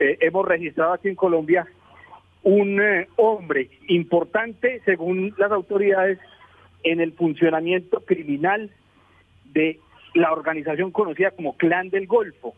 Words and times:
eh, 0.00 0.16
hemos 0.20 0.46
registrado 0.48 0.94
aquí 0.94 1.08
en 1.08 1.14
Colombia 1.14 1.66
un 2.42 2.80
eh, 2.80 3.06
hombre 3.16 3.68
importante, 3.88 4.80
según 4.86 5.34
las 5.36 5.52
autoridades, 5.52 6.18
en 6.82 7.00
el 7.00 7.12
funcionamiento 7.12 8.00
criminal 8.00 8.70
de 9.52 9.78
la 10.14 10.32
organización 10.32 10.90
conocida 10.90 11.32
como 11.32 11.56
Clan 11.58 11.90
del 11.90 12.06
Golfo. 12.06 12.54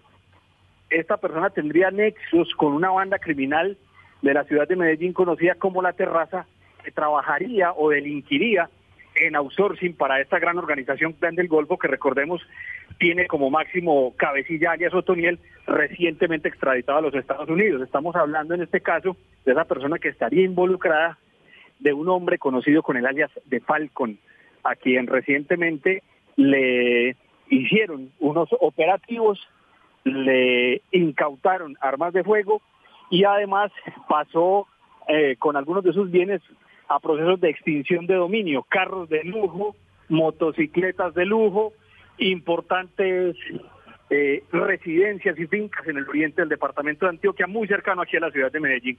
Esta 0.89 1.17
persona 1.17 1.51
tendría 1.51 1.91
nexos 1.91 2.55
con 2.55 2.75
una 2.75 2.91
banda 2.91 3.19
criminal 3.19 3.77
de 4.23 4.35
la 4.35 4.45
ciudad 4.45 4.69
de 4.69 4.77
Medellín 4.77 5.13
conocida 5.13 5.57
como 5.57 5.83
La 5.83 5.95
Terraza, 5.95 6.47
que 6.85 6.93
trabajaría 6.93 7.73
o 7.73 7.91
delinquiría 7.91 8.71
en 9.17 9.35
outsourcing 9.35 9.95
para 9.95 10.21
esta 10.21 10.39
gran 10.39 10.59
organización 10.59 11.13
Plan 11.13 11.35
del 11.35 11.49
Golfo, 11.49 11.79
que 11.79 11.89
recordemos 11.89 12.47
tiene 13.03 13.27
como 13.27 13.51
máximo 13.51 14.15
cabecilla 14.17 14.71
alias 14.71 14.95
Otoniel, 14.95 15.41
recientemente 15.67 16.49
extraditado 16.49 16.99
a 16.99 17.03
los 17.03 17.15
Estados 17.15 17.49
Unidos. 17.49 17.83
Estamos 17.83 18.15
hablando 18.15 18.55
en 18.55 18.63
este 18.63 18.81
caso 18.81 19.17
de 19.45 19.51
esa 19.51 19.65
persona 19.65 19.99
que 19.99 20.11
estaría 20.11 20.45
involucrada 20.45 21.19
de 21.81 21.93
un 21.93 22.09
hombre 22.09 22.39
conocido 22.39 22.81
con 22.85 22.97
el 22.97 23.05
alias 23.05 23.33
de 23.47 23.59
Falcon, 23.59 24.21
a 24.63 24.77
quien 24.77 25.09
recientemente 25.09 26.05
le 26.37 27.17
hicieron 27.51 28.13
unos 28.21 28.51
operativos, 28.61 29.41
le 30.05 30.83
incautaron 30.93 31.77
armas 31.81 32.13
de 32.13 32.23
fuego 32.23 32.63
y 33.11 33.25
además 33.25 33.73
pasó 34.09 34.69
eh, 35.09 35.35
con 35.41 35.57
algunos 35.57 35.83
de 35.83 35.93
sus 35.93 36.09
bienes 36.09 36.41
a 36.87 37.01
procesos 37.01 37.41
de 37.41 37.51
extinción 37.51 38.07
de 38.07 38.15
dominio, 38.15 38.63
carros 38.63 39.09
de 39.09 39.25
lujo, 39.25 39.75
motocicletas 40.09 41.15
de 41.15 41.27
lujo, 41.27 41.73
importantes 42.31 43.37
eh, 44.11 44.45
residencias 44.53 45.39
y 45.39 45.47
fincas 45.47 45.87
en 45.89 45.97
el 45.97 46.09
oriente 46.09 46.43
del 46.43 46.49
departamento 46.49 47.07
de 47.07 47.11
Antioquia, 47.11 47.47
muy 47.47 47.67
cercano 47.67 48.03
aquí 48.03 48.17
a 48.17 48.21
la 48.21 48.31
ciudad 48.31 48.53
de 48.53 48.61
Medellín. 48.61 48.97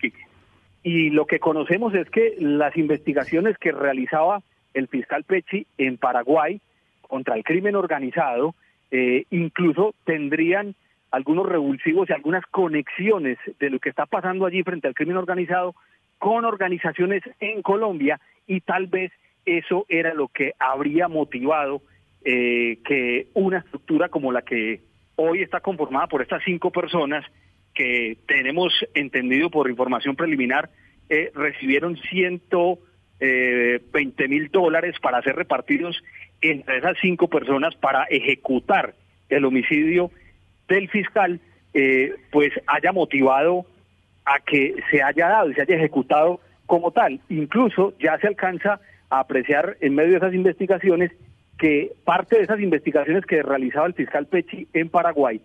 Y 0.84 1.10
lo 1.12 1.26
que 1.26 1.40
conocemos 1.40 1.94
es 1.94 2.10
que 2.10 2.36
las 2.40 2.76
investigaciones 2.76 3.58
que 3.58 3.72
realizaba 3.72 4.42
el 4.74 4.88
fiscal 4.88 5.24
Pecci 5.24 5.66
en 5.78 5.98
Paraguay 5.98 6.60
contra 7.02 7.36
el 7.36 7.44
crimen 7.44 7.76
organizado, 7.76 8.56
eh, 8.92 9.26
incluso 9.30 9.94
tendrían 10.04 10.76
algunos 11.12 11.48
revulsivos 11.48 12.10
y 12.10 12.14
algunas 12.14 12.44
conexiones 12.48 13.38
de 13.60 13.70
lo 13.70 13.80
que 13.80 13.90
está 13.90 14.08
pasando 14.08 14.46
allí 14.46 14.64
frente 14.64 14.88
al 14.88 14.96
crimen 14.96 15.18
organizado 15.18 15.76
con 16.18 16.44
organizaciones 16.44 17.22
en 17.40 17.62
Colombia 17.62 18.20
y 18.48 18.62
tal 18.62 18.88
vez 18.88 19.12
eso 19.46 19.86
era 19.90 20.14
lo 20.14 20.28
que 20.28 20.54
habría 20.58 21.08
motivado 21.08 21.82
eh, 22.26 22.80
que 22.86 23.28
una 23.34 23.60
estructura 23.60 24.10
como 24.10 24.32
la 24.32 24.42
que 24.42 24.82
hoy 25.16 25.42
está 25.42 25.60
conformada 25.60 26.08
por 26.08 26.22
estas 26.22 26.44
cinco 26.44 26.72
personas 26.72 27.26
que 27.74 28.18
tenemos 28.28 28.74
entendido 28.94 29.50
por 29.50 29.70
información 29.70 30.16
preliminar 30.16 30.70
eh, 31.10 31.32
recibieron 31.36 31.98
ciento 31.98 32.80
eh, 33.20 33.82
veinte 33.92 34.28
mil 34.28 34.50
dólares 34.50 34.96
para 35.02 35.22
ser 35.22 35.36
repartidos 35.36 36.02
entre 36.42 36.78
esas 36.78 36.98
cinco 37.02 37.28
personas 37.28 37.76
para 37.76 38.04
ejecutar 38.06 38.96
el 39.30 39.46
homicidio 39.46 40.12
del 40.68 40.90
fiscal, 40.90 41.40
pues 42.32 42.52
haya 42.68 42.92
motivado 42.92 43.66
a 44.26 44.40
que 44.40 44.76
se 44.92 45.02
haya 45.02 45.28
dado 45.28 45.50
y 45.50 45.54
se 45.56 45.62
haya 45.62 45.76
ejecutado 45.76 46.40
como 46.66 46.92
tal. 46.92 47.20
Incluso 47.30 47.94
ya 48.00 48.18
se 48.20 48.28
alcanza 48.28 48.80
a 49.10 49.20
apreciar 49.20 49.78
en 49.82 49.96
medio 49.96 50.12
de 50.12 50.18
esas 50.18 50.34
investigaciones 50.34 51.12
que 51.58 51.94
parte 52.04 52.38
de 52.38 52.44
esas 52.44 52.60
investigaciones 52.60 53.26
que 53.26 53.42
realizaba 53.42 53.88
el 53.88 53.94
fiscal 53.94 54.28
Pechi 54.28 54.68
en 54.74 54.90
Paraguay 54.90 55.42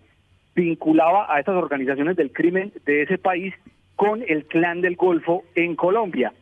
vinculaba 0.55 1.33
a 1.33 1.39
estas 1.39 1.55
organizaciones 1.55 2.17
del 2.17 2.33
crimen 2.33 2.73
de 2.84 3.03
ese 3.03 3.19
país 3.19 3.55
con 3.95 4.25
el 4.27 4.45
clan 4.47 4.81
del 4.81 4.97
Golfo 4.97 5.45
en 5.55 5.77
Colombia. 5.77 6.33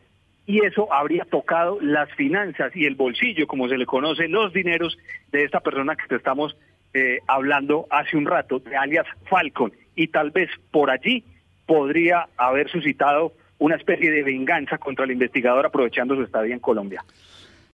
Y 0.46 0.64
eso 0.64 0.92
habría 0.92 1.24
tocado 1.24 1.78
las 1.80 2.10
finanzas 2.14 2.74
y 2.76 2.86
el 2.86 2.94
bolsillo, 2.94 3.46
como 3.46 3.68
se 3.68 3.76
le 3.76 3.84
conoce, 3.84 4.28
los 4.28 4.52
dineros 4.52 4.96
de 5.32 5.44
esta 5.44 5.60
persona 5.60 5.96
que 5.96 6.06
te 6.06 6.16
estamos 6.16 6.56
eh, 6.94 7.18
hablando 7.26 7.86
hace 7.90 8.16
un 8.16 8.26
rato, 8.26 8.60
de 8.60 8.76
alias 8.76 9.06
Falcon. 9.28 9.72
Y 9.96 10.08
tal 10.08 10.30
vez 10.30 10.48
por 10.70 10.90
allí 10.90 11.24
podría 11.66 12.28
haber 12.36 12.70
suscitado 12.70 13.32
una 13.58 13.76
especie 13.76 14.10
de 14.10 14.22
venganza 14.22 14.78
contra 14.78 15.04
el 15.04 15.10
investigador 15.10 15.66
aprovechando 15.66 16.14
su 16.14 16.22
estadía 16.22 16.54
en 16.54 16.60
Colombia. 16.60 17.04